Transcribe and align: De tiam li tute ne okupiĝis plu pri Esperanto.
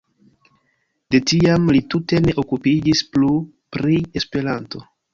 De 1.15 1.21
tiam 1.33 1.69
li 1.77 1.83
tute 1.95 2.23
ne 2.29 2.37
okupiĝis 2.45 3.07
plu 3.13 3.33
pri 3.79 4.03
Esperanto. 4.23 4.87